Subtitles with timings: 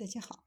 [0.00, 0.44] 大家好，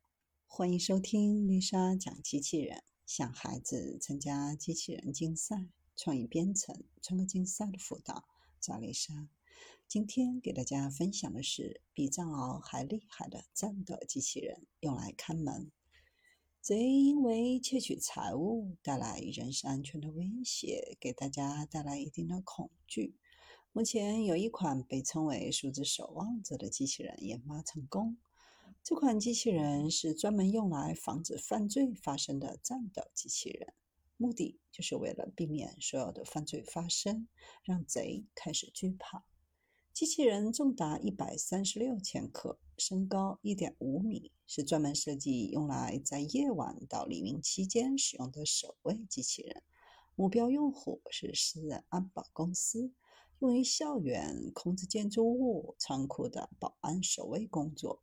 [0.47, 2.81] 欢迎收听丽莎讲机器人。
[3.05, 8.25] 想孩子参加机器人竞赛、创意编程、创客竞赛的辅导，
[8.59, 9.29] 找丽莎。
[9.87, 15.71] 今天给大家分享的是比藏獒还厉害的战斗机器人，用来看门。
[16.59, 23.13] 贼因为窃取财物带来人身安全的威胁，给大家带来一定的恐惧。
[23.71, 28.17] 目前有一款被称为“数字守望者”的机器人研发成功。
[28.83, 33.73] 这款机器人是专门用来防止犯罪发生的战斗机器人，
[34.17, 37.29] 目的就是为了避免所有的犯罪发生，
[37.63, 39.23] 让贼开始惧怕。
[39.93, 49.63] 机器人重达一百三十六千克，身高一点五米，是专门设计用来在夜晚到黎明期间使用的守卫机器人。
[50.15, 52.91] 目标用户是私人安保公司，
[53.39, 58.01] 用于校园、控制建筑物、仓库的保安守卫工作。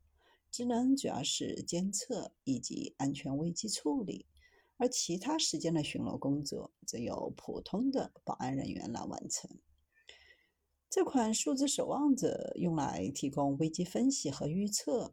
[0.50, 4.26] 职能主要是监测以及安全危机处理，
[4.78, 9.50] 而其他时间的巡逻工作则由普通的保安人员来完成。
[10.88, 15.12] 这款数字守望者用来提供危机分析和预测，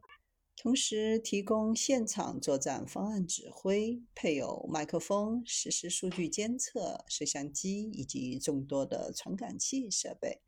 [0.56, 10.40] 同时提供现场作战方案指挥，配有麦克风、实时数据监测、摄像机以及众多的传感器设备。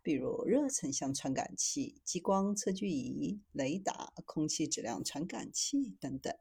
[0.00, 4.07] 比如热成像传感器、激光测距仪、雷达、
[4.38, 6.32] 空气质量传感器等等，